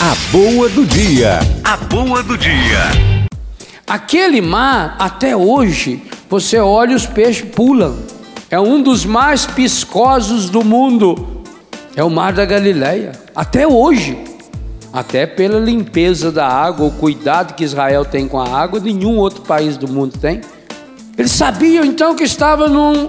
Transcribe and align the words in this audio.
A 0.00 0.14
boa 0.30 0.68
do 0.68 0.86
dia. 0.86 1.40
A 1.64 1.76
boa 1.76 2.22
do 2.22 2.38
dia. 2.38 2.78
Aquele 3.84 4.40
mar, 4.40 4.94
até 4.96 5.36
hoje, 5.36 6.00
você 6.30 6.56
olha 6.56 6.94
os 6.94 7.04
peixes 7.04 7.44
pulam. 7.50 7.96
É 8.48 8.60
um 8.60 8.80
dos 8.80 9.04
mais 9.04 9.44
piscosos 9.44 10.50
do 10.50 10.64
mundo. 10.64 11.42
É 11.96 12.04
o 12.04 12.08
mar 12.08 12.32
da 12.32 12.44
Galileia. 12.44 13.10
Até 13.34 13.66
hoje. 13.66 14.16
Até 14.92 15.26
pela 15.26 15.58
limpeza 15.58 16.30
da 16.30 16.46
água, 16.46 16.86
o 16.86 16.92
cuidado 16.92 17.54
que 17.54 17.64
Israel 17.64 18.04
tem 18.04 18.28
com 18.28 18.38
a 18.38 18.56
água, 18.56 18.78
nenhum 18.78 19.16
outro 19.16 19.42
país 19.42 19.76
do 19.76 19.88
mundo 19.88 20.16
tem. 20.16 20.42
Eles 21.18 21.32
sabiam 21.32 21.84
então 21.84 22.14
que 22.14 22.22
estava 22.22 22.68
num 22.68 23.08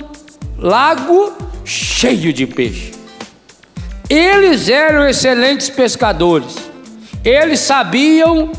lago 0.57 1.33
cheio 1.63 2.33
de 2.33 2.47
peixe. 2.47 2.93
Eles 4.09 4.69
eram 4.69 5.07
excelentes 5.07 5.69
pescadores. 5.69 6.68
Eles 7.29 7.59
sabiam 7.59 8.51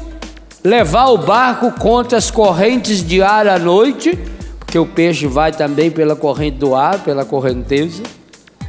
levar 0.62 1.08
o 1.08 1.18
barco 1.18 1.72
contra 1.72 2.16
as 2.16 2.30
correntes 2.30 3.04
de 3.04 3.20
ar 3.20 3.48
à 3.48 3.58
noite, 3.58 4.16
porque 4.60 4.78
o 4.78 4.86
peixe 4.86 5.26
vai 5.26 5.50
também 5.50 5.90
pela 5.90 6.14
corrente 6.14 6.58
do 6.58 6.76
ar, 6.76 7.00
pela 7.00 7.24
correnteza. 7.24 8.00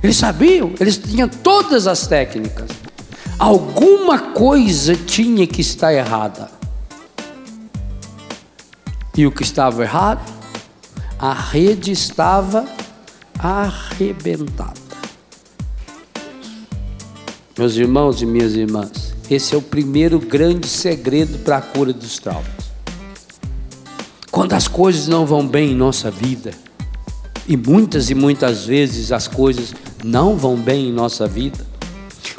Eles 0.01 0.17
sabiam, 0.17 0.73
eles 0.79 0.97
tinham 0.97 1.29
todas 1.29 1.85
as 1.85 2.07
técnicas. 2.07 2.71
Alguma 3.37 4.17
coisa 4.17 4.95
tinha 4.95 5.45
que 5.45 5.61
estar 5.61 5.93
errada. 5.93 6.49
E 9.15 9.27
o 9.27 9.31
que 9.31 9.43
estava 9.43 9.83
errado? 9.83 10.33
A 11.20 11.31
rede 11.31 11.91
estava 11.91 12.65
arrebentada. 13.37 14.81
Meus 17.55 17.75
irmãos 17.75 18.20
e 18.20 18.25
minhas 18.25 18.55
irmãs, 18.55 19.00
esse 19.34 19.55
é 19.55 19.58
o 19.58 19.62
primeiro 19.62 20.20
grande 20.20 20.67
segredo 20.67 21.40
para 21.40 21.58
a 21.58 21.62
cura 21.62 21.94
dos 21.94 22.17
traumas. 22.20 22.71
Quando 24.29 24.54
as 24.54 24.68
coisas 24.68 25.07
não 25.07 25.26
vão 25.26 25.48
bem 25.48 25.71
em 25.71 25.76
nossa 25.76 26.12
vida, 26.12 26.51
e 27.48 27.55
muitas 27.55 28.10
e 28.10 28.15
muitas 28.15 28.65
vezes 28.65 29.12
as 29.12 29.27
coisas 29.27 29.73
não 30.04 30.35
vão 30.35 30.55
bem 30.55 30.90
em 30.90 30.91
nossa 30.91 31.27
vida, 31.27 31.65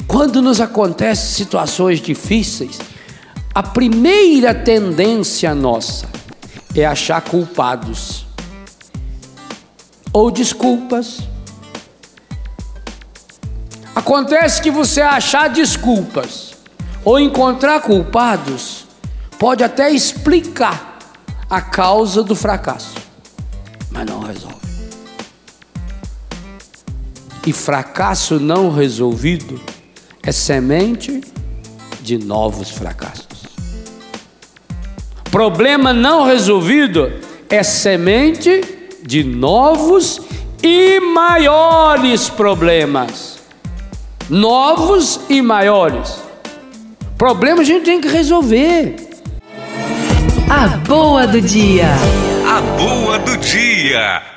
quando 0.07 0.41
nos 0.41 0.61
acontecem 0.61 1.33
situações 1.33 1.99
difíceis, 1.99 2.79
a 3.53 3.63
primeira 3.63 4.53
tendência 4.53 5.53
nossa 5.53 6.07
é 6.75 6.85
achar 6.85 7.21
culpados 7.21 8.25
ou 10.11 10.31
desculpas 10.31 11.21
Acontece 13.95 14.61
que 14.61 14.71
você 14.71 15.01
achar 15.01 15.49
desculpas 15.49 16.53
ou 17.03 17.19
encontrar 17.19 17.81
culpados 17.81 18.85
pode 19.37 19.63
até 19.63 19.91
explicar 19.91 20.97
a 21.49 21.61
causa 21.61 22.23
do 22.23 22.35
fracasso, 22.35 22.95
mas 23.91 24.05
não 24.05 24.21
resolve. 24.21 24.57
E 27.45 27.51
fracasso 27.51 28.39
não 28.39 28.71
resolvido 28.71 29.59
é 30.21 30.31
semente 30.31 31.21
de 32.01 32.17
novos 32.17 32.69
fracassos. 32.69 33.43
Problema 35.29 35.91
não 35.91 36.25
resolvido 36.25 37.11
é 37.49 37.63
semente 37.63 38.61
de 39.05 39.23
novos 39.23 40.21
e 40.61 40.99
maiores 40.99 42.29
problemas 42.29 43.33
novos 44.29 45.19
e 45.29 45.41
maiores. 45.41 46.22
Problemas 47.23 47.61
a 47.61 47.63
gente 47.63 47.85
tem 47.85 48.01
que 48.01 48.09
resolver. 48.09 48.97
A 50.49 50.67
boa 50.79 51.25
do 51.25 51.39
dia. 51.39 51.87
A 52.45 52.59
boa 52.77 53.17
do 53.17 53.37
dia. 53.37 54.33